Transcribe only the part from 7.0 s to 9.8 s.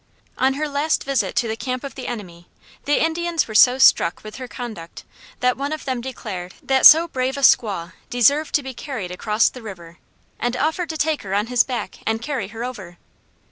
brave a squaw deserved to be carried across the